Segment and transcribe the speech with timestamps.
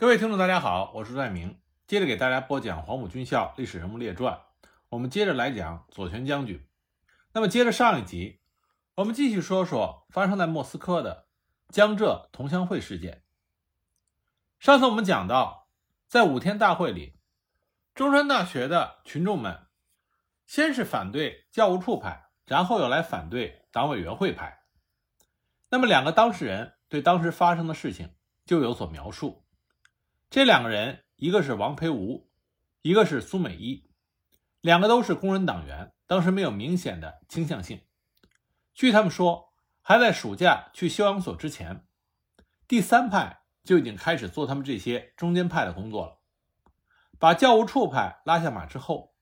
[0.00, 4.32] 各位听众，大家好，我是朱爱明，接着给大家播讲《黄埔军校历史人物列传》，
[4.90, 6.64] 我们接着来讲左权将军。
[7.32, 8.38] 那么接着上一集，
[8.94, 11.26] 我们继续说说发生在莫斯科的
[11.70, 13.24] 江浙同乡会事件。
[14.60, 15.68] 上次我们讲到，
[16.06, 17.18] 在五天大会里，
[17.92, 19.66] 中山大学的群众们
[20.46, 24.60] 先是反对教务处派，然后又来反对党委员会派。
[25.70, 28.14] 那么两个当事人对当时发生的事情
[28.46, 29.44] 就有所描述。
[30.30, 32.28] 这两个人，一个是王培吾，
[32.82, 33.88] 一个是苏美一，
[34.60, 37.80] 两个都是工人党员，当时没有明显的倾向性。
[38.74, 41.86] 据他们说，还在暑假去休养所之前，
[42.66, 46.18] 第三派就已经开始做他们这些中间派的工作了。
[47.18, 49.14] 把教务处派拉下马之后，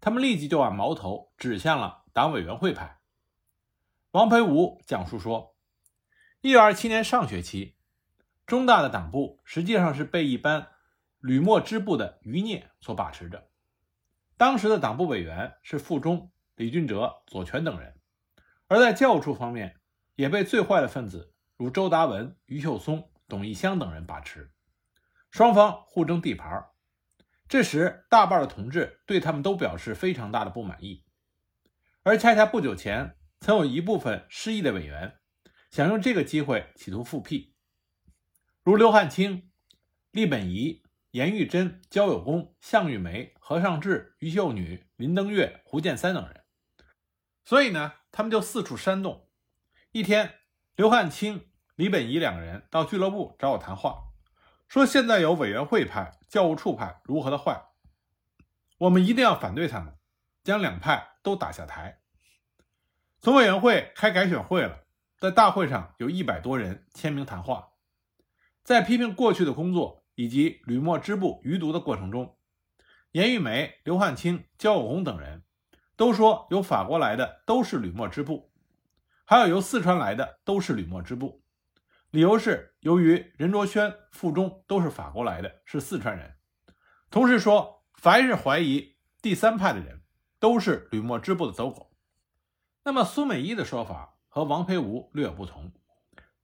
[0.00, 3.00] 他们立即就把矛头指向了党委员会派。
[4.12, 5.56] 王培吾讲述说，
[6.40, 7.74] 一九二七年上学期。
[8.52, 10.68] 中大的党部实际上是被一班
[11.20, 13.48] 吕莫支部的余孽所把持着。
[14.36, 17.98] 当时的党部委员是傅忠、李俊哲、左权等人，
[18.68, 19.80] 而在教务处方面
[20.16, 24.52] 也被最坏的分子如周达文、于秀松、董义香等人把持，
[25.30, 26.66] 双方互争地盘。
[27.48, 31.06] 这时，大半的同志对他们都表示非常大的不满意。
[32.02, 35.16] 而恰恰不久前，曾有一部分失意的委员
[35.70, 37.51] 想用这个机会企图复辟。
[38.64, 39.50] 如刘汉清、
[40.12, 46.44] 厉本仪、严玉珍、焦有功、项玉梅、何尚志、于秀女、林登月、胡建三等人，
[47.44, 49.28] 所以呢，他们就四处煽动。
[49.90, 50.36] 一天，
[50.76, 54.04] 刘汉清、李本仪两个人到俱乐部找我谈话，
[54.68, 57.64] 说现在有委员会派、教务处派如何的坏，
[58.78, 59.98] 我们一定要反对他们，
[60.44, 61.98] 将两派都打下台。
[63.18, 64.84] 总委员会开改选会了，
[65.18, 67.70] 在大会上有一百多人签名谈话。
[68.62, 72.36] 在批评过去的工作以及吕莫支部余毒的过程中，
[73.10, 75.42] 严玉梅、刘汉清、焦有功等人
[75.96, 78.52] 都说，由法国来的都是吕莫支部，
[79.24, 81.42] 还有由四川来的都是吕莫支部。
[82.10, 86.36] 理由是由于任卓轩、傅中都是法国来的，是四川人。
[87.10, 90.02] 同时说，凡是怀疑第三派的人，
[90.38, 91.90] 都是吕莫支部的走狗。
[92.84, 95.72] 那么苏美一的说法和王培吾略有不同，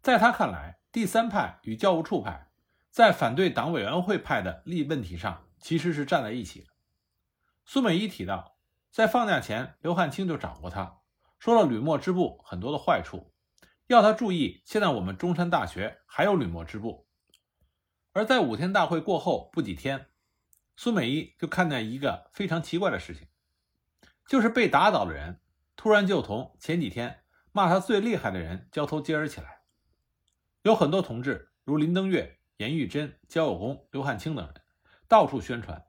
[0.00, 0.77] 在他看来。
[0.98, 2.50] 第三派与教务处派
[2.90, 6.66] 在反对党委员会派的利益问题上，其实是站在一起的。
[7.64, 8.56] 苏美一提到，
[8.90, 10.98] 在放假前，刘汉清就找过他，
[11.38, 13.32] 说了吕莫支部很多的坏处，
[13.86, 14.60] 要他注意。
[14.64, 17.06] 现在我们中山大学还有吕莫支部。
[18.10, 20.08] 而在五天大会过后不几天，
[20.74, 23.28] 苏美一就看见一个非常奇怪的事情，
[24.26, 25.40] 就是被打倒的人
[25.76, 27.22] 突然就同前几天
[27.52, 29.57] 骂他最厉害的人交头接耳起来。
[30.68, 34.54] 有很多同志，如林登月、严玉珍、焦有功、刘汉清等人，
[35.08, 35.82] 到处宣传。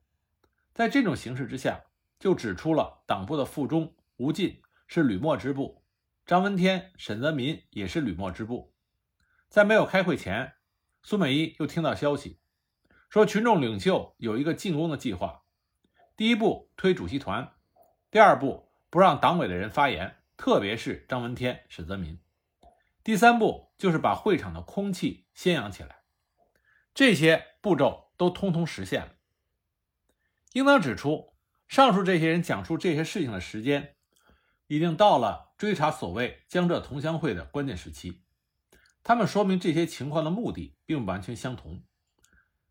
[0.73, 1.83] 在这种形势之下，
[2.17, 5.83] 就指出了党部的副中吴进是吕莫支部，
[6.25, 8.73] 张闻天、沈泽民也是吕莫支部。
[9.49, 10.53] 在没有开会前，
[11.03, 12.39] 苏美一又听到消息，
[13.09, 15.43] 说群众领袖有一个进攻的计划：
[16.15, 17.51] 第一步推主席团，
[18.09, 22.17] 第二步不让党委的人发言，特别是张闻天、沈泽民。
[23.03, 26.01] 第三步就是把会场的空气宣扬起来，
[26.93, 29.15] 这些步骤都通通实现了。
[30.51, 31.33] 应当指出，
[31.69, 33.95] 上述这些人讲述这些事情的时间，
[34.67, 38.25] 已经到了追查所谓江浙同乡会的关键时期。
[39.01, 41.81] 他们说明这些情况的目的并不完全相同，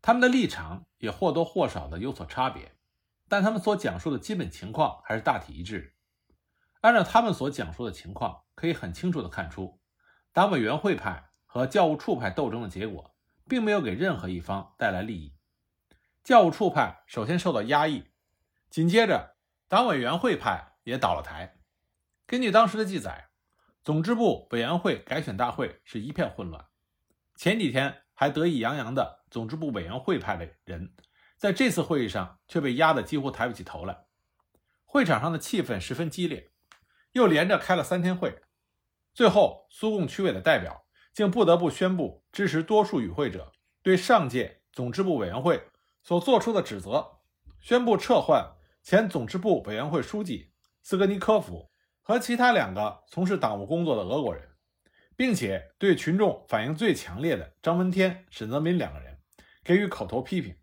[0.03, 2.75] 他们的立场也或多或少的有所差别，
[3.27, 5.95] 但他们所讲述的基本情况还是大体一致。
[6.81, 9.78] 按照他们所讲述的情况，可以很清楚的看出。
[10.39, 13.13] 党委员会派和教务处派斗争的结果，
[13.49, 15.35] 并没有给任何一方带来利益。
[16.23, 18.05] 教务处派首先受到压抑，
[18.69, 19.35] 紧接着
[19.67, 21.57] 党委员会派也倒了台。
[22.25, 23.31] 根据当时的记载，
[23.83, 26.67] 总支部委员会改选大会是一片混乱。
[27.35, 30.95] 前几天还得意洋洋的总支部委员会派的人，
[31.35, 34.05] 在这次会议上却被压得几乎抬不起头来。
[34.85, 36.49] 会场上的气氛十分激烈，
[37.11, 38.41] 又连着开了三天会。
[39.19, 43.51] 最后，苏共区委的代表竟不得不宣布支持多数与会者
[43.83, 45.61] 对上届总支部委员会
[46.01, 47.19] 所做出的指责，
[47.59, 51.69] 宣布撤换前总支部委员会书记斯格尼科夫
[52.01, 54.51] 和其他两个从事党务工作的俄国人，
[55.17, 59.17] 并且对群众反应最强烈的张闻天、沈泽民两个人
[59.65, 60.55] 给予口头批评。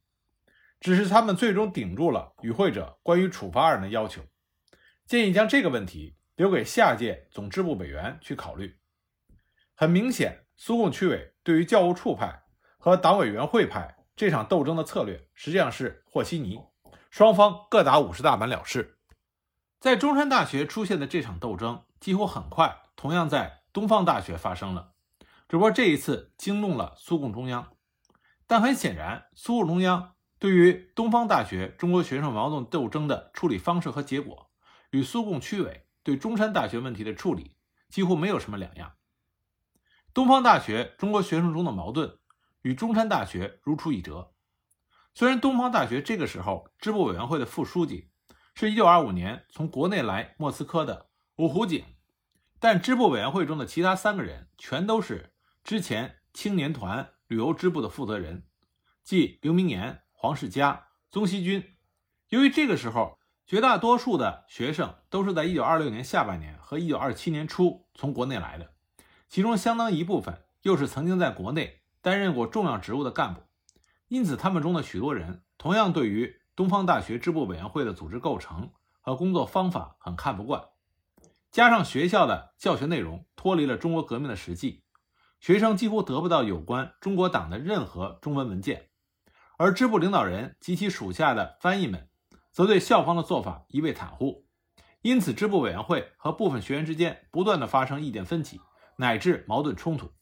[0.81, 4.23] 只是他们最终顶住了与会者关于处罚二人的要求，
[5.05, 6.17] 建议将这个问题。
[6.37, 8.79] 留给下届总支部委员去考虑。
[9.75, 12.45] 很明显，苏共区委对于教务处派
[12.79, 16.61] 和党委员会派这场斗争的策略实际上是和稀泥，
[17.11, 18.99] 双方各打五十大板了事。
[19.79, 24.93] 在中山大学出现的这场斗争，几乎很快同样在东方大学发生了，
[25.49, 27.73] 只不过这一次惊动了苏共中央。
[28.47, 34.51] 但很显然，苏共中央对于东方大学中国学生矛盾斗争的处理方式和结果，
[34.91, 37.57] 与苏共区委对中山大学问题的处理
[37.89, 38.95] 几乎没有什么两样。
[40.15, 42.21] 东方大学中国学生中的矛盾
[42.63, 44.33] 与中山大学如出一辙。
[45.15, 48.13] 虽然东方大学这个时候支部委员会的副书记
[48.55, 51.85] 是1925年从国内来莫斯科的五湖井，
[52.61, 58.47] 但支部委员会中的其他三个人全都是之前青年团旅游支部的负责人，
[59.03, 61.77] 即刘明言、黄世佳、宗锡军。
[62.29, 68.73] 由于这个时候绝大多数的学生都是在1926年下半年和1927年初从国内来的。
[69.29, 73.43] 其中相当一部分又是曾经在国内担任过重要职务的干部，
[74.09, 80.65] 因此他们中的许多人同样对于东方大学支部委员会的组织构成和工作方法很看不惯。
[81.53, 84.83] 加上学校的教学内容脱离了中国革命的实际，
[85.39, 88.89] 学生几乎得不到有关中国党的任何中文文件，
[89.57, 92.09] 而支部领导人及其属下的翻译们
[92.57, 94.47] 则对校方的做法一味袒护，
[95.03, 98.63] 因此支部委员会和部分学员之间不断的发生意见分歧。
[98.97, 100.15] 乃至矛盾冲突，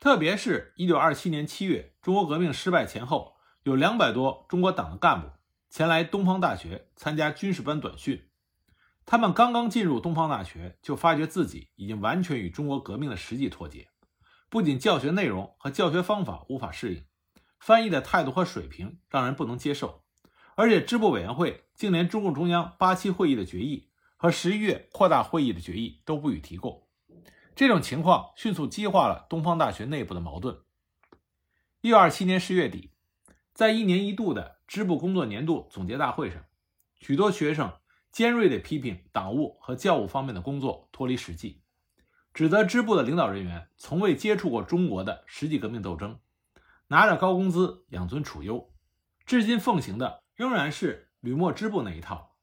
[0.00, 5.28] 特别是一九二七年七月，中国革命失败前后，有两百多中国党的干部
[5.70, 8.28] 前来东方大学参加军事班短训。
[9.06, 13.88] 他们刚刚进入东方大学，就发觉自己已经完全与中国革命的实际脱节。
[14.48, 17.04] 不仅教学内容和教学方法无法适应，
[17.60, 20.02] 翻译的态度和水平让人不能接受，
[20.56, 26.88] 而且支部委员会竟连中共中央八七会议的决议和十一月扩大会议的决议都不予提供。
[27.54, 30.58] 这种情况迅速激化了东方大学内部的矛盾。
[31.80, 32.90] 一九二七年十月底，
[33.54, 36.44] 在一年一度的支部工作年度总结大会上，
[36.98, 37.72] 许多学生
[38.10, 41.62] 尖锐地批评党务和教务方面的工作脱离实际，
[42.34, 46.18] 指责支部的领导人员从未接触过中国的实际革命斗争，
[46.88, 48.68] 拿着高工资养尊处优，
[49.24, 52.36] 至今奉行的仍然是吕莫支部那一套。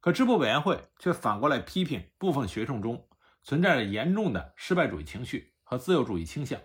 [0.00, 3.08] 可支部委员会却反过来批评部分学生中。
[3.44, 6.60] 存在着严重的失败主义情绪和自由主义倾向。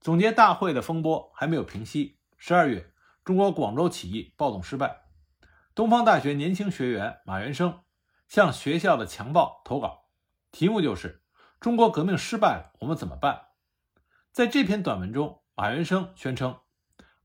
[0.00, 2.20] 总结大会的风波还没有平息。
[2.36, 2.92] 十二月，
[3.24, 5.04] 中国广州起义暴动失败，
[5.74, 7.80] 东方大学年轻学员马元生
[8.28, 10.10] 向学校的强报投稿，
[10.52, 11.22] 题目就是
[11.58, 13.46] “中国革命失败了，我们怎么办？”
[14.30, 16.60] 在这篇短文中，马元生宣称，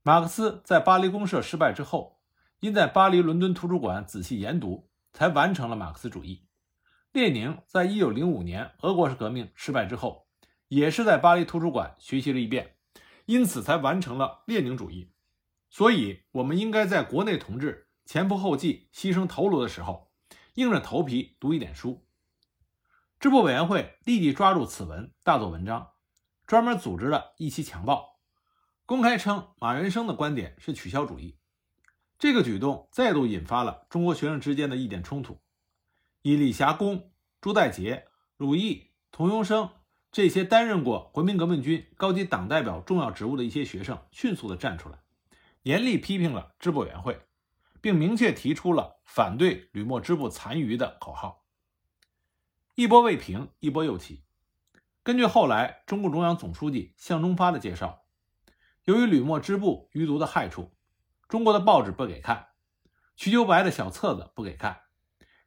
[0.03, 2.21] 马克思在巴黎公社失败之后，
[2.63, 6.47] 因在巴黎伦敦图书馆仔细研读，才完成了马克思主义。
[7.11, 10.29] 列宁在一九零五年俄国式革命失败之后，
[10.69, 12.77] 也是在巴黎图书馆学习了一遍，
[13.25, 15.11] 因此才完成了列宁主义。
[15.69, 20.13] 所以，我们应该在国内同志前仆后继、牺牲头颅的时候，
[20.53, 22.07] 硬着头皮读一点书。
[23.19, 25.89] 支部委员会立即抓住此文，大做文章，
[26.47, 28.21] 专门组织了一期强报，
[28.85, 31.37] 公开称马元生的观点是取消主义。
[32.23, 35.41] 这个举动再度引发了中国学生之间的一点冲突。
[36.21, 37.11] 以李霞公、
[37.41, 38.05] 朱代杰、
[38.37, 39.69] 鲁毅、童庸生
[40.09, 44.99] 这些担任过国民革命军高级党代表重要职务的一些学生，迅速地站出来，
[45.63, 47.19] 严厉批评了支部委员会，
[47.81, 51.43] 并明确提出了反对吕莫支部残余的口号。
[52.75, 54.23] 一波未平，一波又起。
[55.03, 58.05] 根据后来中共中央总书记向忠发的介绍，
[58.85, 60.72] 由于吕莫支部余毒的害处，
[61.33, 62.49] 中国的报纸不给看，
[63.15, 64.81] 瞿秋白的小册子不给看。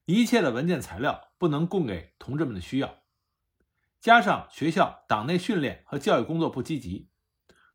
[0.05, 3.05] 一切的文件材料不能供给同志们的需要，
[4.01, 7.09] 加上学校党内训练和教育工作不积极，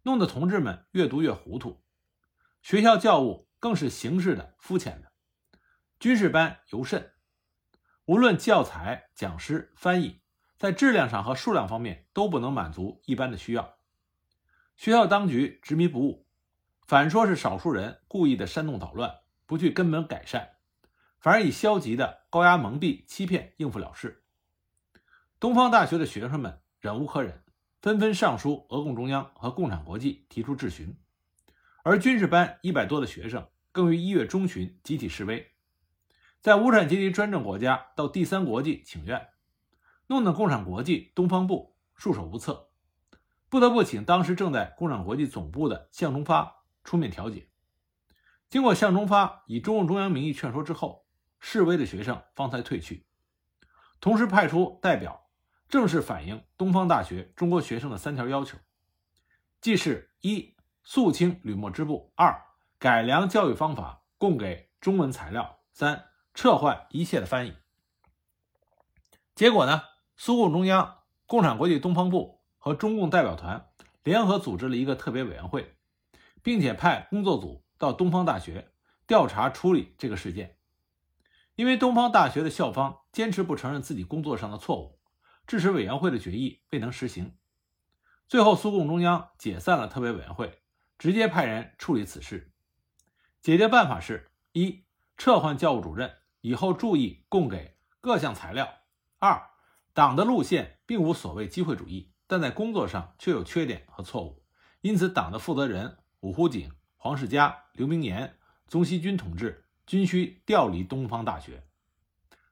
[0.03, 1.85] 弄得同志们越读越糊涂。
[2.61, 5.13] 学校教务更是形式的、肤浅的，
[5.97, 7.13] 军事班尤甚。
[8.03, 10.19] 无论教材、讲师、翻译，
[10.57, 13.77] 在质量上和数量方面都不能满足一般的需要。
[14.75, 16.27] 学校当局执迷不悟，
[16.91, 20.57] 反说是少数人故意的煽动捣乱，不去根本改善。
[21.21, 24.25] 反而以消极的高压蒙蔽、欺骗应付了事。
[25.39, 27.45] 东方大学的学生们忍无可忍，
[27.81, 30.97] 纷纷上书俄共中央和共产国际提出质询。
[31.83, 35.49] 而军事班一百多的学生更于一月中旬集体示威，
[36.41, 39.29] 在无产阶级专政国家到第三国际请愿，
[40.07, 42.67] 弄得共产国际东方部束手无策，
[43.47, 47.47] 不得不请当时正在共产国际总部的向忠发出面调解。
[48.49, 51.01] 经过向忠发以中共中央名义劝说之后。
[51.43, 53.07] 示威的学生方才退去，
[53.99, 55.27] 同时派出代表
[55.67, 58.59] 正式反映东方大学中国学生的三条要求，
[59.59, 62.39] 即是：一、肃清吕墨支部；二、
[62.77, 67.55] 改良教育方法，供给中文材料；三、撤换一切的翻译。
[69.33, 69.81] 结果呢？
[70.15, 73.67] 苏共中央、共产国际东方部和中共代表团
[74.03, 75.75] 联合组织了一个特别委员会，
[76.43, 78.71] 并且派工作组到东方大学
[79.05, 80.57] 调查处理这个事件。
[81.55, 84.99] 因为东方大学的校方坚持不承认自己工作上的错误，
[85.45, 87.37] 致使委员会的决议未能实行。
[88.27, 90.61] 最后，苏共中央解散了特别委员会，
[90.97, 92.53] 直接派人处理此事。
[93.41, 94.85] 解决办法是：一、
[95.17, 98.65] 撤换教务主任，以后注意供给各项材料；
[99.19, 99.49] 二、
[99.93, 104.41] 党的路线并无所谓机会主义，但在工作上却有缺点和错误，
[104.79, 108.35] 因此党的负责人伍湖景、黄世嘉、刘明年、
[108.67, 111.63] 宗锡军同志均需调离东方大学。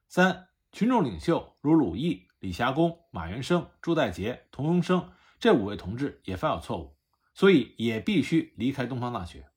[0.07, 6.97] 三、群众领袖如鲁毅、李霞公、马元生、朱代杰、童荣生这五位同志也犯有错误，
[7.35, 9.47] 所以也必须离开东方大学。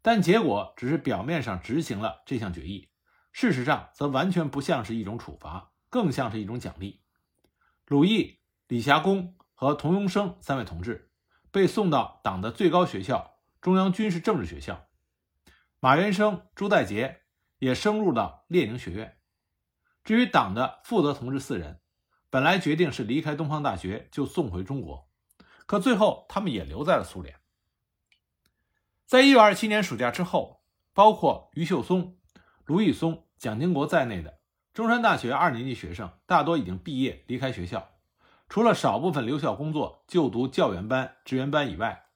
[0.00, 2.88] 但结果只是表面上执行了这项决议，
[3.32, 7.00] 事实上则完全不像是一种处罚，更像是一种奖励。
[7.84, 11.07] 鲁毅、李霞公和童荣生三位同志
[11.58, 14.86] 被送到党的最高学校——中央军事政治学校；
[15.80, 17.22] 马元生、朱代杰
[17.58, 19.18] 也升入到列宁学院。
[20.04, 21.80] 至于党的负责同志四人，
[22.30, 25.08] 本来决定是离开东方大学就送回中国，
[25.66, 27.34] 可最后他们也留在了苏联。
[29.04, 30.62] 在一九二七年暑假之后，
[30.94, 32.16] 包括于秀松、
[32.66, 34.38] 卢毅松、蒋经国在内的
[34.72, 37.97] 中山大学二年级学生大多已经毕业离开学校，
[38.48, 42.06] 除了少部分留校工作、就读教员班、职员班以外，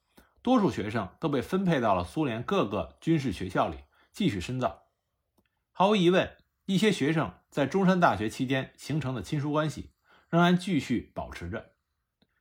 [0.41, 3.77] 多数学生都被分配到了苏联各个军事学校里
[4.13, 4.85] 继续深造。
[5.73, 9.93] 毫无疑问，一些学生在中山大学期间形成的亲疏关系
[10.29, 11.73] 仍然继续保持着。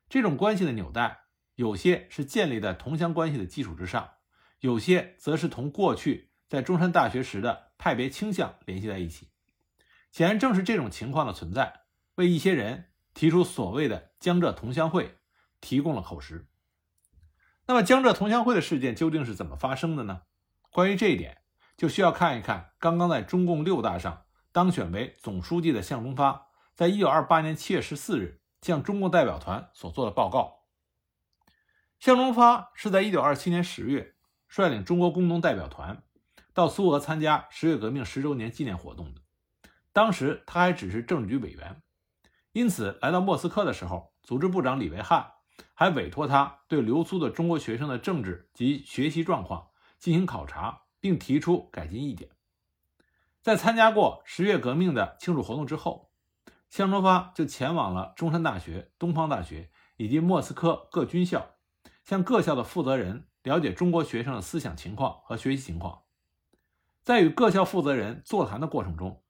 [0.10, 4.10] 这种关系的纽带，有些是建立在同乡关系的基础之上。
[4.62, 9.30] 有些则是同过去在中山大学时的派别倾向联系在一起。
[10.12, 11.82] 显然，正是这种情况的存在，
[12.16, 15.18] 为一些人提出所谓的江浙同乡会
[15.60, 16.48] 提供了口实。
[17.66, 20.22] 那么，江浙同乡会的事件究竟是怎么发生的呢？
[20.72, 21.42] 关于这一点，
[21.78, 30.66] 就需要看一看刚刚在中共六大上当选为总书记的向忠发，在一九二八年七月十四日向中共代表团所做的报告。
[32.00, 34.16] 向忠发是在一九二七年十月。
[34.54, 36.04] 率领中国工农代表团
[36.54, 39.22] 到苏俄参加十月革命十周年纪念活动的，
[39.94, 41.82] 当时他还只是政治局委员，
[42.52, 45.34] 因此来到莫斯科的时候，组织部长李维汉
[45.74, 49.68] 还委托他对留苏的中国学生的政治及学习状况
[50.00, 52.30] 进行考察，并提出改进意见。
[53.42, 56.12] 在参加过十月革命的庆祝活动之后，
[56.70, 61.56] 向忠发就前往了中山大学、东方大学以及莫斯科各军校，
[62.04, 63.28] 向各校的负责人。
[63.44, 66.04] 了解中国学生的思想情况和学习情况，
[67.02, 69.24] 在与各校负责人座谈的过程中，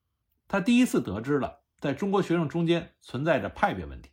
[0.49, 4.11] 他第一次得知了在中国学生中间存在着派别问题。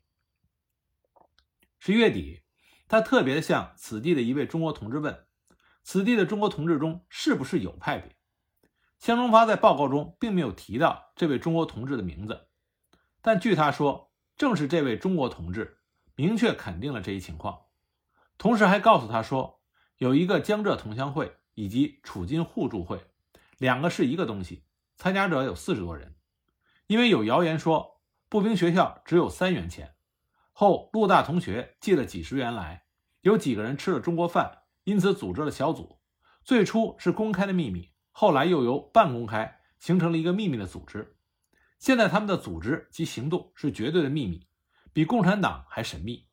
[1.78, 2.42] 十一月底，
[2.88, 5.26] 他特别向此地的一位中国同志问
[5.84, 8.16] ：“此地的中国同志中是不是有派别？”
[8.98, 12.48] 向忠发在报告中并没有提到这位中国同志的名字，
[13.20, 15.78] 但据他说，正是这位中国同志
[16.16, 17.66] 明确肯定了这一情况，
[18.38, 19.62] 同时还告诉他说。
[19.98, 23.04] 有一个江浙同乡会以及储金互助会，
[23.58, 24.64] 两个是一个东西。
[24.96, 26.14] 参加者有四十多人。
[26.88, 29.94] 因为有谣言说步兵学校只有三元钱，
[30.52, 32.86] 后陆大同学借了几十元来，
[33.20, 36.00] 有几个人吃了中国饭，因此组织了小组。
[36.42, 41.18] 最初是公开的秘密，后来又由半公开形成了一个秘密的组织。
[41.78, 44.48] 现在他们的组织及行动是绝对的秘密，
[44.94, 46.26] 比共产党还神秘。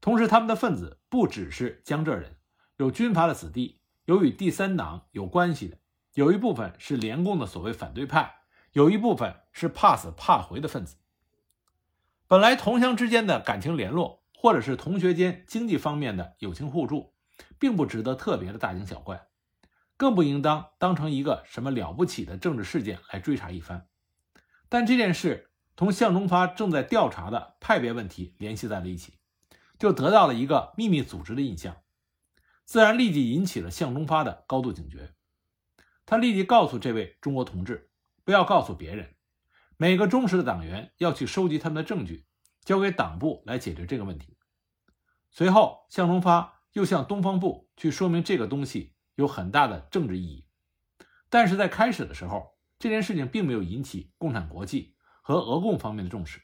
[0.00, 2.38] 同时，他们的分子不只是江浙人。
[2.78, 5.78] 有军阀的子弟，有与第三党有关系的，
[6.14, 8.34] 有一部分是联共的所谓反对派，
[8.76, 10.96] 有一部分是怕死怕回的分子。
[12.28, 17.14] 本来同乡之间的感情联络，或者是同学间经济方面的友情互助，
[17.58, 19.28] 并不值得特别的大惊小怪，
[19.96, 23.88] 更不应当当成一个什么了不起的政治事件来追查一番。
[24.68, 29.14] 但这件事同向忠发正在调查的派别问题联系在了一起，
[29.78, 31.78] 就得到了一个秘密组织的印象。
[32.66, 35.14] 自然立即引起了向忠发的高度警觉，
[36.04, 37.88] 他立即告诉这位中国同志，
[38.26, 39.14] 不要告诉别人，
[39.76, 42.26] 每个忠实的党员要去收集他们的证据，
[42.64, 44.36] 交给党部来解决这个问题。
[45.30, 50.48] 随后，向忠发又向东方部去说明这个东西有很大的政治意义，
[51.30, 56.42] 但是在开始的时候，这件事情并没有引起共产国际和俄共方面的重视。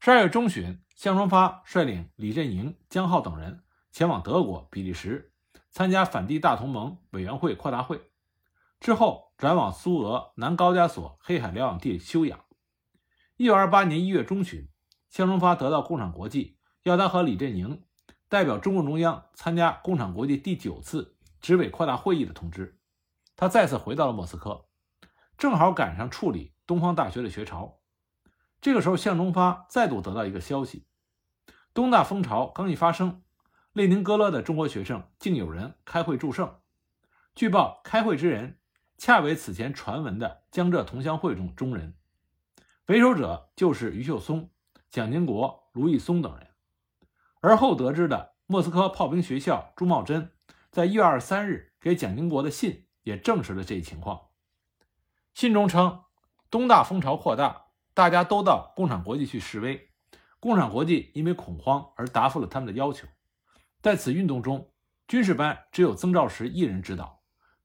[0.00, 3.62] 十二月中旬，向荣发率领李振营、江浩等人。
[3.92, 5.34] 前往德国、比利时
[5.70, 8.10] 参加反帝大同盟委员会扩大会，
[8.80, 12.44] 之后转往苏俄南高加索黑海疗养地休养。
[13.36, 14.68] 一九二八年一月中旬，
[15.08, 17.82] 向忠发得到共产国际要他和李振宁
[18.28, 22.78] 代表中共中央参加共产国际第九次执委扩大会议的通知，
[23.36, 24.66] 他再次回到了莫斯科，
[25.36, 27.80] 正好赶上处理东方大学的学潮。
[28.60, 30.86] 这个时候，向忠发再度得到一个消息：
[31.74, 33.22] 东大风潮刚一发生，
[33.72, 36.58] 列宁格勒的中国学生竟有人开会祝圣。
[37.34, 38.58] 据报，开会之人
[38.98, 41.94] 恰为此前传闻的江浙同乡会中中人，
[42.86, 44.50] 为首者就是余秀松、
[44.90, 46.48] 蒋经国、卢毅松等人。
[47.40, 50.32] 而后得知的莫斯科炮兵学校朱茂贞
[50.70, 54.28] 在一月二十三日给蒋经国的信，也证实了这一情况。
[55.34, 56.04] 信中称，
[56.50, 57.64] 东大风潮扩大。
[57.94, 59.88] 大家都到共产国际去示威，
[60.38, 63.08] 共产国际因为恐慌而答复了他们的要求。
[63.80, 64.70] 在此运动中，
[65.08, 67.15] 军事班只有曾兆时一人指导，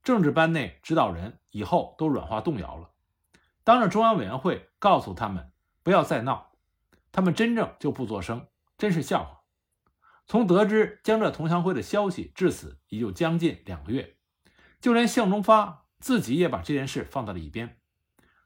[0.03, 2.89] 政治班内指导人以后都软化动摇了。
[3.63, 5.51] 当着中央委员会告诉他们
[5.83, 6.53] 不要再闹，
[7.11, 9.41] 他们真正就不作声，真是笑话。
[10.25, 14.15] 从得知江浙同乡会的消息至此，也就将近两个月，
[14.79, 17.79] 就连向忠发自己也把这件事放到了一边。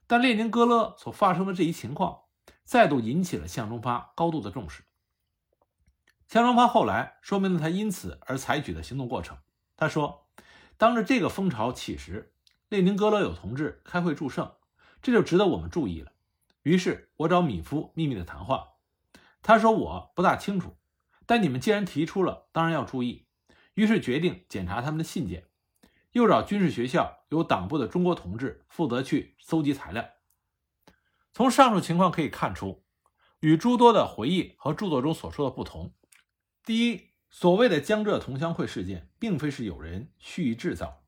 [0.06, 2.22] 但列宁格勒所发生的这一情况，
[2.64, 4.82] 再度引起了向忠发高度的重视。
[6.28, 9.38] 向忠发后来说明了他因此而采取的行动过程。
[9.76, 10.25] 他说
[10.78, 12.32] ：“当着这个风潮起时，
[12.68, 14.52] 列宁格勒有同志开会祝圣，
[15.02, 16.12] 这就值得我们注意了。
[16.62, 18.74] 于是我找米夫秘密的谈话。
[19.42, 20.76] 他说我不大清楚，
[21.24, 23.26] 但你们既然提出了，当然要注意。
[23.74, 25.44] 于是决定检查他们的信件。”
[26.12, 30.08] 又找军事学校由党部的中国同志负责去搜集材料。
[31.34, 32.86] 从上述情况可以看出，
[33.40, 35.94] 与诸多的回忆和著作中所说的不同。
[36.64, 41.02] 第一，所谓的江浙同乡会事件，并非是有人蓄意制造。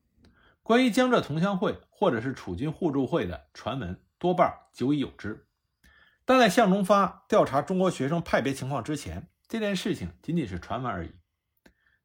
[0.61, 5.47] 关于江浙同乡会或者是楚军互助会的传闻，多半久已有之。
[6.25, 11.15] 但在向忠发调查中国学生派别情况之前，这件事情仅仅是传闻而已。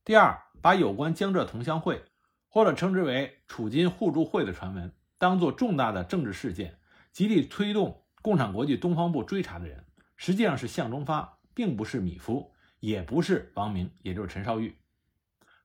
[0.07, 2.03] 第二，把有关江浙同乡会。
[2.49, 6.79] 或者称之为楚金互助会的传闻，当做重大的政治事件，
[7.13, 9.85] 极力推动共产国际东方部追查的人，
[10.17, 12.54] 实际上是向忠发，并不是米夫，
[12.85, 14.77] 也不是王明，也就是陈绍玉。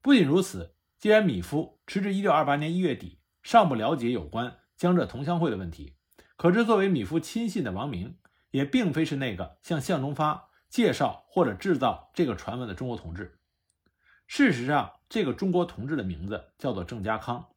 [0.01, 5.97] 不仅如此，既然米夫迟至1928年1月底尚不了解有关江浙同乡会的问题，
[6.37, 8.17] 可知作为米夫亲信的王明，
[8.51, 13.37] 也并非是那个向向忠发介绍或者制造这个传闻的中国同志。
[14.25, 17.49] 事实上，这个中国同志的名字叫做郑家康。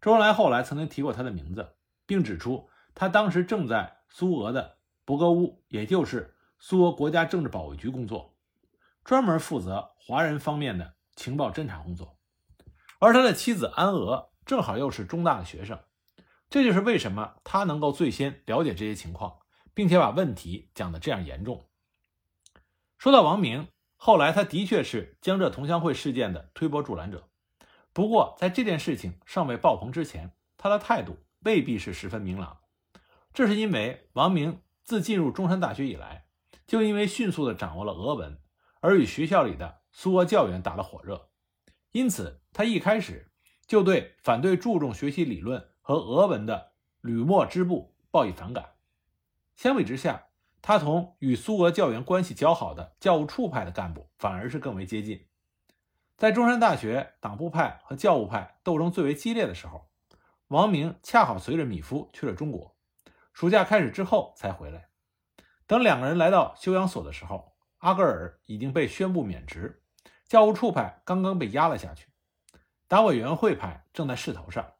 [0.00, 1.74] 周恩来后来曾经提过他的名字，
[2.06, 8.33] 并指出他当时正在苏俄的博格乌，也就是苏俄国家政治保卫局工作，
[9.04, 12.18] 专门负责华人方面的情报侦查工作。
[12.98, 15.78] 而他的妻子安娥正好又是中大的学生，
[16.50, 19.38] 这就是为什么他能够最先了解这些情况，
[19.74, 21.68] 并且把问题讲得这样严重。
[22.98, 23.68] 说到王明。
[23.96, 27.30] 后来，他的确是江浙同乡会事件的推波助澜者。
[27.94, 32.58] 不过，在这件事情尚未爆棚之前，他的态度未必是十分明朗。
[33.32, 36.26] 这是因为王明自进入中山大学以来，
[36.66, 38.38] 就因为迅速地掌握了俄文，
[38.84, 41.30] 而与学校里的苏俄教员打得火热。
[41.92, 43.32] 因此，他一开始
[43.66, 48.74] 就对反对注重学习理论和俄文的吕莫支部报以反感。
[49.56, 50.26] 相比之下，
[50.60, 55.26] 他同与苏俄教员关系较好的教务处派的干部反而是更为接近。
[56.18, 59.88] 在中山大学党部派和教务派斗争最为激烈的时候，
[60.48, 62.76] 王明恰好随着米夫去了中国，
[63.32, 64.90] 暑假开始之后才回来。
[65.66, 67.53] 等两个人来到休养所的时候，
[67.84, 69.82] 阿格尔已经被宣布免职，
[70.26, 72.06] 教务处派刚刚被压了下去，
[72.88, 74.72] 党委员会派正在势头上。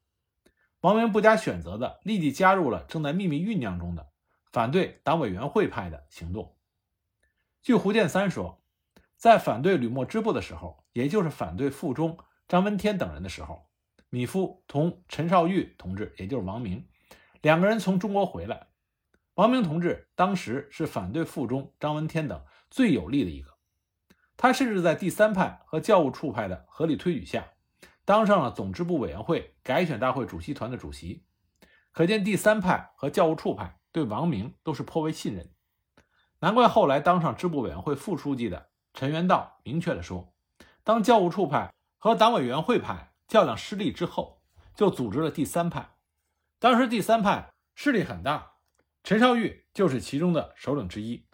[0.81, 4.09] 王明不加选择的立即加入了正在秘密酝酿中的。
[4.51, 6.57] 反对党委员会派的行动。
[7.61, 8.62] 据胡建三说，
[9.19, 12.17] 在反对吕莫支部的时候，也就是反对附中
[12.49, 13.69] 张闻天等人的时候，
[14.09, 16.88] 米夫同陈绍玉同志，也就是王明，
[17.43, 18.69] 两个人从中国回来。
[19.35, 22.43] 王明同志当时是反对附中张闻天等
[22.75, 23.55] 最有力的一个，
[24.37, 27.53] 他甚至在第三派和教务处派的合力推举下，
[28.05, 31.25] 当上了总支部委员会改选大会主席团的主席。
[31.93, 33.79] 可见第三派和教务处派。
[33.93, 35.53] 对王明都是颇为信任，
[36.41, 40.35] 难怪后来当上支部委员会副书记的陈元道明确地说，
[40.83, 44.43] 当教务处派和党委员会派较量失利之后，
[44.75, 45.95] 就组织了第三派。
[46.59, 48.55] 当时第三派势力很大，
[49.05, 51.25] 陈绍玉就是其中的首领之一。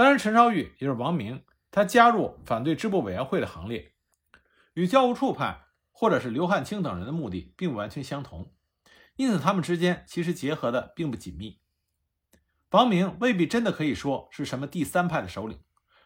[0.00, 3.92] 当然，陈绍玉也就是王明他加入反对支部委员会的行列，
[4.72, 8.50] 与教务处派或者是刘汉清等人的目的并不完全相同，
[9.16, 11.60] 因此他们之间其实结合的并不紧密。
[12.70, 15.60] 王明未必真的可以说是什么第三派的首领，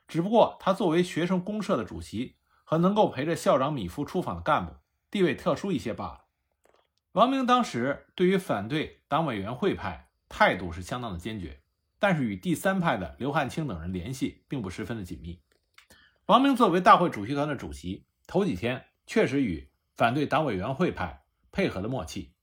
[0.09, 4.75] 只不过他作为学生公社的主席和能够陪着校长米夫出访的干部，
[5.09, 6.25] 地位特殊一些罢了。
[7.13, 11.61] 王明当时对于反对党委员会派态度是相当的坚决，
[12.05, 15.41] 但是与第三派的刘汉清等人联系并不十分的紧密。
[16.27, 22.35] 王明作为大会主席团的主席，头几天确实与反对党委员会派配合的默契，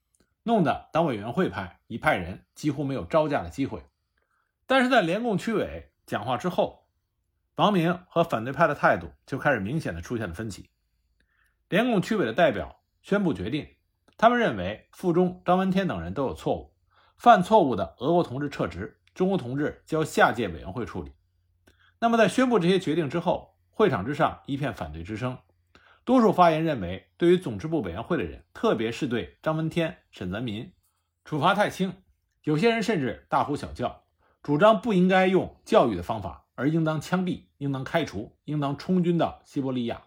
[0.41, 3.85] 弄得党委员会派一派人几乎没有招架的机会。
[4.65, 6.87] 但是在联共区委讲话之后，
[7.53, 10.71] 王明和反对派的态度就开始明显的出现了分歧。
[11.69, 13.67] 联共区委的代表宣布决定，
[14.17, 16.73] 他们认为附中张闻天等人都有错误，
[17.15, 21.11] 犯错误的俄国同志撤职，中国同志交下届委员会处理。
[21.99, 25.37] 那么在宣布这些决定之后，会场之上一片反对之声，
[26.03, 30.71] 多数发言认为，对于总支部委员会的人，特别是对张闻天、沈泽民，
[31.23, 31.93] 处罚太轻，
[32.43, 34.03] 有些人甚至大呼小叫，
[34.41, 40.03] 主张不应该用教育的方法，而应当枪毙、应当开除、应当充军到西伯利亚。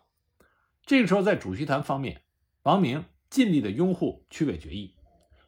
[0.84, 2.22] 这个时候，在主席团方面，
[2.64, 4.96] 王明尽力的拥护区委决议，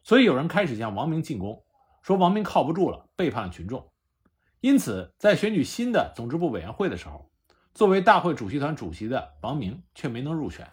[0.01, 1.65] 所以有人开始向王明进攻，
[2.07, 3.91] 说王明靠不住了，背叛了群众。
[4.61, 7.29] 因此，在选举新的总支部委员会的时候，
[7.73, 10.71] 作为大会主席团主席的王明却没能入选。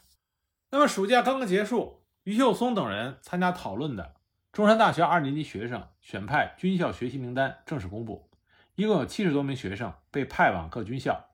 [0.70, 4.14] 那么暑假刚刚结束，于秀松等人参加讨论的
[4.52, 8.30] 中山大学二年级学生选派军校学习名单正式公布，
[8.76, 11.30] 一共有七十多名学生被派往各军校。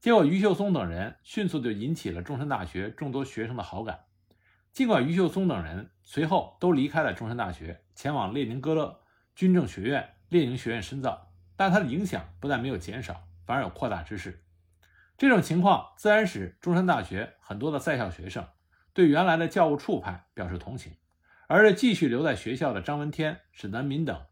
[0.00, 4.04] 结果，于秀松等人迅速就引起了中山大学众多学生的好感。
[4.72, 9.02] 尽管于秀松等人随后都离开了中山大学，前往列宁格勒
[9.34, 14.44] 军政学院列宁学院深造，但他的影响不但没有减少，反而有扩大之势。
[15.16, 18.48] 这种情况自然使中山大学很多的在校学生
[18.92, 20.96] 对原来的教务处派表示同情，
[21.46, 24.26] 而对继续留在学校的张闻天、沈南民等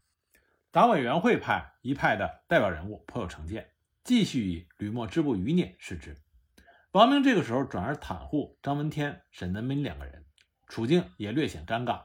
[0.71, 3.71] 党委员会派一派的代表人物颇有成见，
[4.03, 6.17] 继续以吕莫支部余孽视之。
[6.91, 10.25] 王明这个时候转而袒护张闻天、沈南民两个人，
[10.67, 12.03] 处境也略显尴尬。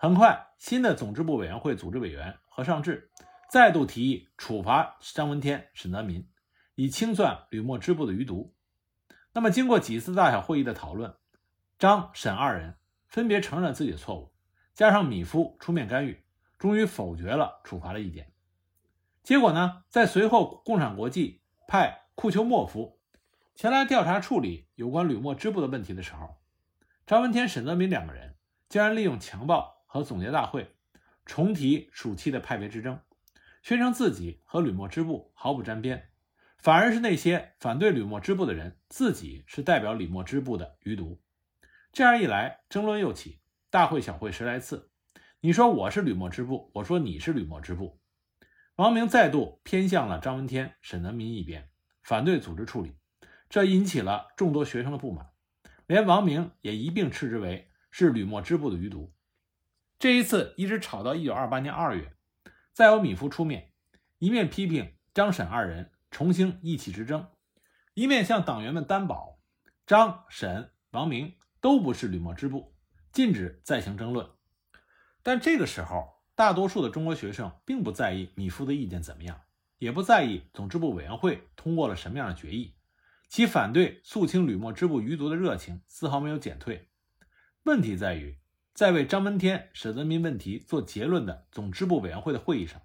[0.00, 3.10] 很快，新的总支部委员会组织委员何尚志
[3.50, 6.24] 再度提议处罚张闻天、沈南民。
[6.76, 8.54] 以清算吕莫支部的余毒。
[9.32, 11.16] 那么，经过几次大小会议的讨论，
[11.80, 12.76] 张、沈二人
[13.08, 14.32] 分别承认自己的错误，
[14.72, 16.22] 加上米夫出面干预，
[16.56, 18.30] 终于否决了处罚的意见。
[19.24, 23.00] 结果呢，在随后共产国际派库丘莫夫
[23.56, 26.36] 前来调查处理有关吕莫支部的问题的时候，
[27.04, 28.36] 张闻天、沈泽民两个人
[28.68, 30.76] 竟然利用强暴和总结大会
[31.26, 33.00] 重提暑期的派别之争，
[33.62, 36.10] 宣称自己和吕莫支部毫不沾边。
[36.58, 41.20] 反而是那些反对吕莫支部的人，自己是代表吕莫支部的余毒。
[41.92, 44.90] 这样一来，争论又起，大会小会十来次。
[45.40, 48.00] 你说我是吕莫支部，我说你是吕莫支部。
[48.74, 51.70] 王明再度偏向了张闻天、沈南民一边，
[52.02, 52.96] 反对组织处理，
[53.48, 55.28] 这引起了众多学生的不满，
[55.86, 59.12] 连王明也一并斥之为是吕莫支部的余毒。
[59.98, 62.12] 这一次一直吵到一九二八年二月，
[62.72, 63.72] 再由米夫出面，
[64.18, 65.92] 一面批评张沈二人。
[66.10, 67.28] 重兴义气之争，
[67.92, 69.38] 一面向党员们担保，
[69.86, 72.74] 张、沈、王明都不是吕莫支部，
[73.12, 74.26] 禁止再行争论。
[75.22, 79.42] 但这个时候，大多数的中国学生并不在意米夫的意见怎么样，
[79.76, 82.74] 也不在意总支部委员会通过了什么样的决议，
[83.28, 86.88] 其反对肃清吕莫支部余毒的热情丝毫没有减退。
[87.64, 88.38] 问题在于，
[88.78, 92.80] 在为张闻天、沈泽民问题做结论的总支部委员会的会议上，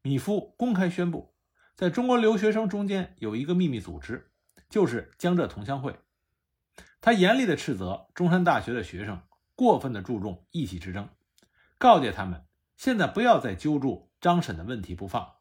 [0.00, 1.36] 米夫公开宣布。
[1.74, 4.30] 在中国留学生中间有一个秘密组织，
[4.70, 5.94] 就是江浙同乡会。
[7.02, 9.20] 他严厉地斥责中山大学的学生
[9.54, 11.10] 过分地注重义气之争，
[11.76, 12.46] 告诫他们
[12.78, 15.34] 现在不要再揪住张沈的问题不放。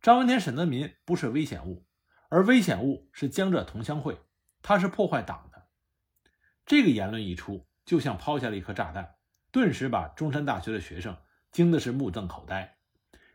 [0.00, 1.84] 张闻天、沈泽民不是危险物，
[2.30, 4.18] 而危险物是江浙同乡会，
[4.62, 5.66] 他是破坏党的。
[6.64, 9.15] 这个言论一出，就像抛下了一颗炸弹，
[9.56, 11.16] 顿时把中山大学的学生
[11.50, 12.76] 惊的是目瞪口呆，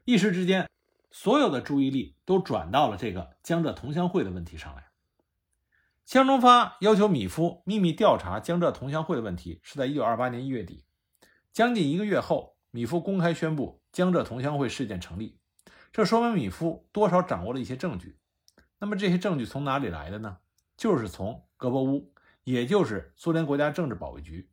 [0.05, 0.69] 一时之间。
[1.09, 4.91] 所有的注意力都转到了这个江浙同乡会的问题上来。
[6.05, 10.85] 江忠发要求米夫秘密调查江浙同乡会的问题，是在一九二八年一月底，
[11.51, 15.39] 将近一个月后，米夫公开宣布江浙同乡会事件成立。
[15.91, 18.19] 这说明米夫多少掌握了一些证据。
[18.77, 20.37] 那么这些证据从哪里来的呢？
[20.77, 24.50] 就是从格博乌，也就是苏联国家政治保卫局。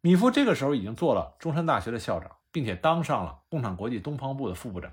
[0.00, 4.92] 米夫这个时候已经做了中山大学的校长，并且当上了共产国际东方部的副部长。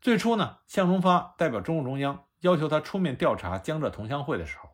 [0.00, 4.70] 最初呢，向忠发代表中共中央要求他出面调查江浙同乡会的时候，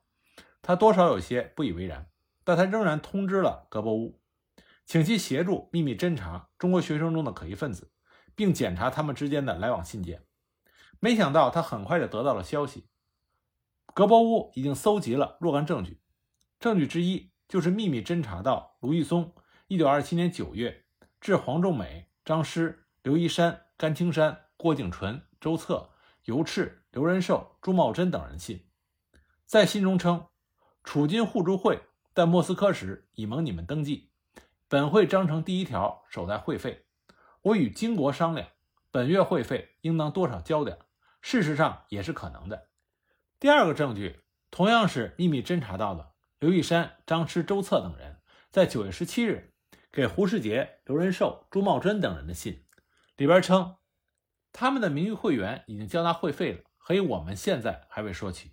[0.61, 2.11] 他多少有些不以为然，
[2.45, 4.21] 但他仍然通知了格伯乌，
[4.85, 7.91] 请其协助秘密侦查中国学生中的可疑分子，
[8.35, 10.23] 并检查他们之间的来往信件。
[11.01, 12.89] 没想到他很快就得到了消息，
[13.95, 16.03] 格伯乌已经搜集了若干证据，
[16.61, 19.35] 证据之一就是秘密侦查到卢玉松
[19.69, 20.85] 1927年9月
[21.21, 25.91] 致黄仲美、张师、刘一山、甘青山、郭景纯、周策。
[26.25, 28.69] 尤赤、刘仁寿、朱茂贞等人信，
[29.45, 30.27] 在信中称
[30.83, 34.11] ：“楚金互助会在莫斯科时已蒙你们登记，
[34.67, 36.87] 本会章程第一条守在会费。
[37.43, 38.49] 我与金国商量，
[38.91, 40.81] 本月会费应当多少交点，
[41.23, 42.71] 事实上也是可能的。”
[43.39, 49.55] 第二个证据同样是秘密侦查到的，刘一山、张师、周策等人在九月十七日
[49.93, 52.65] 给胡世杰、刘仁寿、朱茂贞等人的信，
[53.17, 53.77] 里边称。
[54.53, 58.53] 他们的名誉会员已经交纳会费了，所以我们现在还未说起。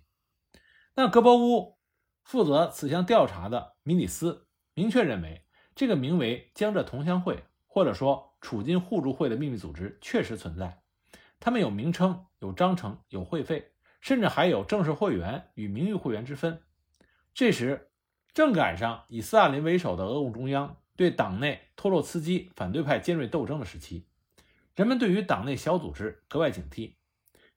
[0.94, 1.78] 那格伯乌
[2.22, 10.82] 负责此项调查的米里斯明确认为，这个名为江浙同乡会或者说楚金互助会的秘密组织确实存在，
[11.40, 16.62] 他们有名称、有章程、有会费，甚至还有正式会员与名誉会员之分。
[17.32, 17.90] 这时
[18.34, 24.06] 正赶上以斯大林为首的俄共中央对党内托洛茨基反对派尖锐斗争的时期。
[24.74, 26.94] 人们对于党内小组织格外警惕。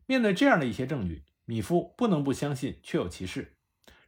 [0.06, 3.58] 面对这样的一些证据，米夫不能不相信确有其事。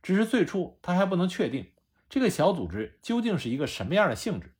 [0.02, 1.72] 只是最初他还不能确定
[2.08, 4.54] 这个小组织究竟是一个什么样的性质，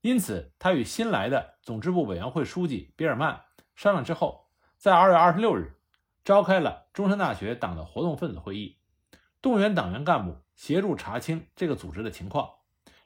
[0.00, 3.44] 因此他与新来的总支部委员会书记比尔曼
[3.76, 5.76] 商量之后，在二月二十六日
[6.24, 8.78] 召开了中山大学党的活动分子会议，
[9.40, 12.50] 动员党员干部协助查清这个组织的情况，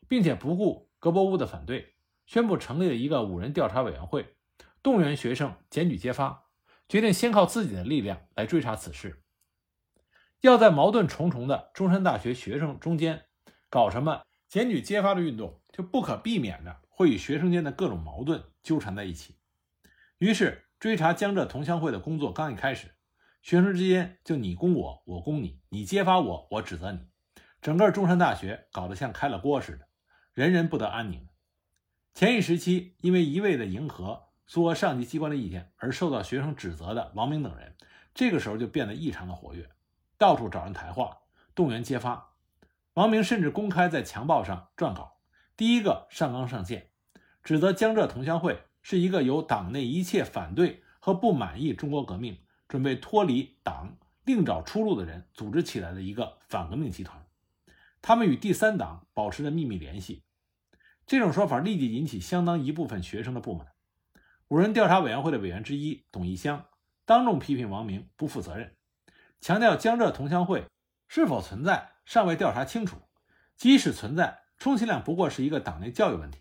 [0.08, 1.94] 并且不顾格伯乌的反对，
[2.26, 4.34] 宣布成立了一个五人调查委员会。
[4.82, 6.44] 动员学生检举揭发，
[6.88, 9.22] 决定先靠自己的力量来追查此事。
[10.40, 13.24] 要在矛盾重重的中山大学学生中间
[13.68, 19.36] 搞什么检举揭发的运动，就不可避免的会与学生间的各种矛盾纠缠在一起。
[20.18, 22.94] 于是，追查江浙同乡会的工作刚一开始，
[23.42, 27.00] 学生之间就你攻我，我攻你，你揭发我，我指责你，
[27.60, 29.87] 整个中山大学搞得像开了锅似的，
[30.38, 31.26] 人人不得安宁。
[32.14, 34.28] 前一时期，因为一味的迎合。
[34.46, 37.74] 苏俄上级机关的意见而受到学生指责的王明等人，
[38.14, 39.68] 这个时候就变得异常的活跃，
[40.16, 41.18] 到处找人谈话，
[41.56, 42.34] 动员揭发。
[42.94, 45.18] 王明甚至公开在墙报上撰稿，
[45.56, 46.90] 第一个上纲上线，
[47.42, 57.26] 指责江浙同乡会是一个由党内一切反对和不满意中国革命、准备脱离党另找出路的人组织起来的一个反革命集团。
[58.00, 60.22] 他们与第三党保持着秘密联系。
[61.08, 63.68] 这种说法立即引起相当一部分学生的不满。
[64.48, 66.66] 五人调查委员会的委员之一董一香
[67.06, 68.76] 当众批评王明不负责任，
[69.40, 70.66] 强调江浙同乡会
[71.08, 72.98] 是否存在尚未调查清楚，
[73.56, 76.40] 即使存在，充其量不过是一个党内教育问题。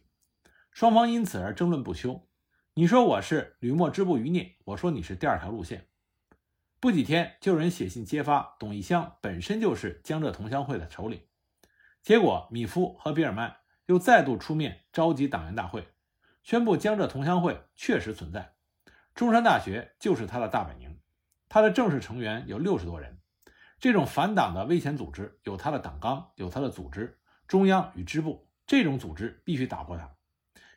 [0.69, 2.27] 双方因此而争论不休。
[2.73, 5.87] 你说我是吕莫支部余孽，我说你是第二条路线。
[6.81, 11.21] 不几天，就有人写信揭发董一香本身就是江浙同乡会的首领。
[12.03, 13.55] 结果，米夫和比尔曼
[13.87, 15.87] 又再度出面召集党员大会。
[16.43, 18.53] 宣布江浙同乡会确实存在，
[19.13, 20.97] 中山大学就是他的大本营，
[21.49, 23.19] 他的正式成员有六十多人。
[23.79, 30.15] 这种反党的危险组织有他的党纲，有他的组织中央与支部，这种组织必须打破它。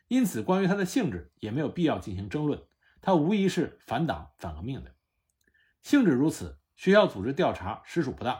[0.07, 2.61] 因此，关于它的性质也没有必要进行争论，
[3.01, 4.93] 它无疑是反党反革命的。
[5.81, 8.39] 性质如此，学校组织调查实属不当，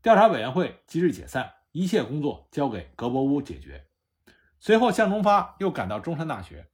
[0.00, 3.86] 调查委员会即日解散，一切工作交给格伯乌解决。
[4.64, 6.68] 随后，向忠发又赶到中山大学，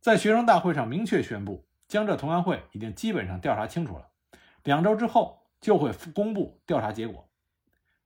[0.00, 4.08] 在学生大会上明确宣布，江浙同安会已经基本上调查清楚了，
[4.64, 7.30] 两周之后就会公布调查结果。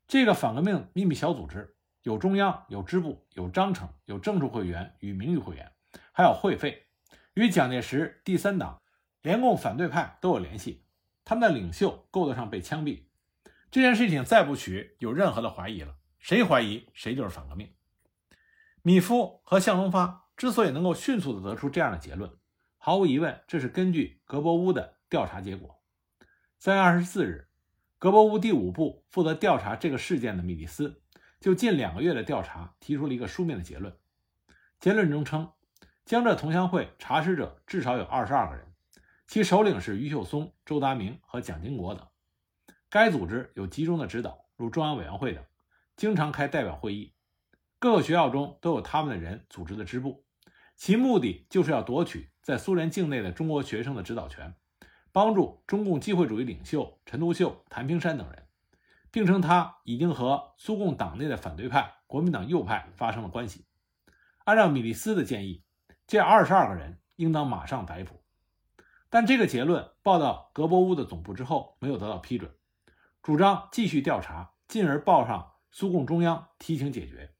[0.09, 5.71] 这个反革命秘密小组织有中央、有支部、有章程、有正式会员与名誉会员，
[6.11, 6.89] 还有会费，
[7.35, 8.83] 与蒋介石第三党、
[9.23, 10.85] 联共反对派都有联系。
[11.25, 13.05] 他们的领袖够得上被枪毙。
[13.71, 17.73] 这件事情再不许有任何的怀疑了，谁怀疑谁就是反革命。
[18.83, 22.31] 米夫和向忠发之所以能够迅速地得出这样的结论，
[22.79, 25.83] 毫无疑问，这是根据格伯乌的调查结果。
[26.59, 27.49] 三月二十四日，
[27.99, 31.03] 格伯乌第五部负责调查这个事件的米利斯，
[31.41, 33.95] 就近两个月的调查提出了一个书面的结论。
[34.79, 35.53] 结论中称，
[36.07, 38.65] 江浙同乡会查实者至少有二十二个人，
[39.27, 42.07] 其首领是于秀松、周达明和蒋经国等。
[42.89, 45.45] 该组织有集中的指导，如中央委员会等，
[45.97, 47.13] 经常开代表会议。
[47.81, 50.23] 各个学校中都有他们的人组织的支部，
[50.77, 54.55] 其目的就是要夺取在苏联境内的中国学生的指导权，
[55.13, 58.47] 帮助中共机会主义领袖陈独秀、谭平山等人，
[59.11, 63.65] 并称他已经和苏共党内的反对派国民党右派发生了关系。
[64.45, 65.65] 按照米利斯的建议，
[66.07, 68.23] 这二十二个人应当马上逮捕。
[69.09, 72.55] 但这个结论报到格博乌的总部之后，没有得到批准，
[73.23, 77.35] 主张继续调查，进而报上苏共中央提请解决。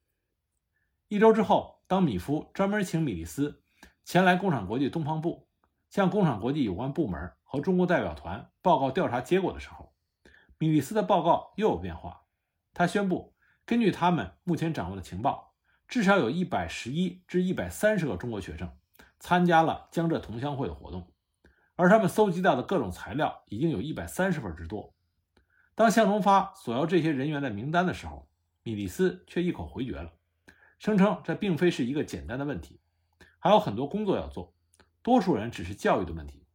[1.11, 3.65] 一周之后，当米夫专门请米利斯
[4.05, 5.49] 前来共产国际东方部，
[5.89, 9.93] 向共产国际有关部门和中国代表团报告调查结果的时候，
[10.57, 12.23] 米利斯的报告又有变化。
[12.73, 13.35] 他宣布，
[13.67, 15.57] 根据他们目前掌握的情报，
[15.89, 18.71] 至少有一百十一至一百三十个中国学生
[19.19, 21.13] 参加了江浙同乡会的活动，
[21.75, 24.95] 而他们搜集到的各种材料已经有一百三十份之多。
[25.75, 28.29] 当向忠发索要这些人员的名单的时候，
[28.63, 30.13] 米利斯却一口回绝了。
[30.81, 32.81] 声称这并非是一个简单的问题，
[33.39, 34.55] 还有很多工作要做，
[35.03, 36.47] 多数人只是教育的问题。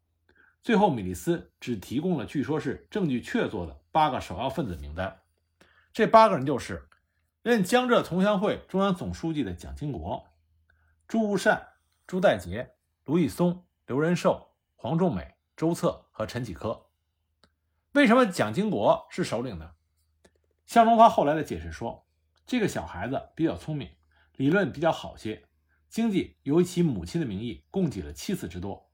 [0.63, 5.21] 最后，米利斯只提供了据说是证据确凿的八个首要分子名单，
[5.93, 6.89] 这八个人就是
[7.43, 10.25] 任江浙同乡会中央总书记的蒋经国、
[11.07, 11.73] 朱无善、
[12.07, 12.71] 朱代杰、
[13.03, 16.87] 卢毅松、刘仁寿、黄仲美、周策和陈启科。
[17.91, 19.73] 为什么蒋经国是首领呢？
[20.65, 22.07] 向荣发后来的解释说，
[22.47, 23.94] 这个小孩子比较聪明。
[24.37, 25.45] 理论比较好些，
[25.87, 28.91] 经济由其母亲的名义供给了七次之多。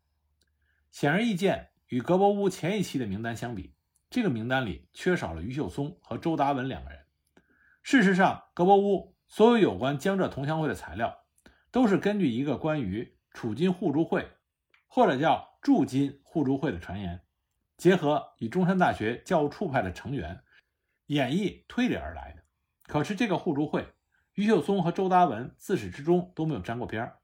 [0.91, 3.73] 显而易见，与格博乌前一期的名单相比，
[4.09, 6.99] 这个名单里缺少了于秀松和周达文两个人。
[7.81, 11.25] 事实上，格博乌所有有关江浙同乡会的材料，
[11.71, 14.29] 都是根据一个关于储金互助会，
[14.85, 17.23] 或者叫驻金互助会的传言，
[17.77, 20.43] 结合与中山大学教务处派的成员
[21.07, 22.43] 演绎推理而来的。
[22.83, 23.87] 可是这个互助会。
[24.35, 27.17] 于秀松和周达文自始至终都没有沾过边儿，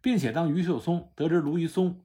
[0.00, 2.04] 并且当于秀松得知卢怡松、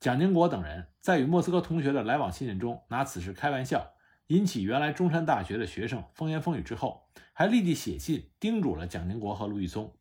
[0.00, 3.92] 蒋经国等人在与莫斯科同学的来往信任中拿此事开玩笑，
[4.28, 9.94] 引起原来中山大学的学生风言风语之后，还立即写信叮嘱了蒋经国和卢怡松，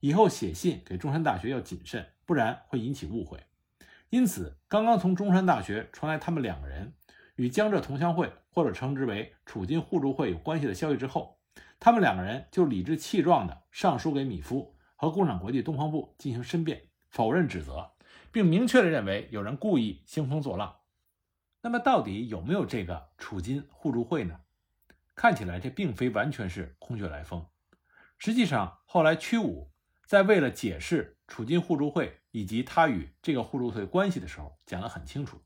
[0.00, 3.38] 以后写信给中山大学要谨慎，不然会引起误会。
[4.10, 6.94] 因此，刚刚从中山大学传来他们两个人
[7.36, 11.35] 与江浙同乡会或者称之为楚金互助会有关系的消息之后。
[11.86, 17.92] 他们两个人就理直气壮地上书给米夫和共产国际东方部进行申辩，否认指责，
[18.32, 20.78] 并明确地认为有人故意兴风作浪。
[21.60, 24.40] 那么，到底有没有这个楚金互助会呢？
[25.14, 27.46] 看起来这并非完全是空穴来风。
[28.18, 29.70] 实际上，后来屈武
[30.08, 35.40] 在为了解释楚金互助会以及他与这个互助会关系的时候，讲得很清楚。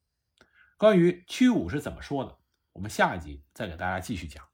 [0.79, 2.38] 关于屈武是怎么说的，
[2.72, 4.49] 我们下一集再给大家继续讲。